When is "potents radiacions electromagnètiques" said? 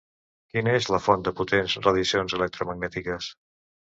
1.39-3.29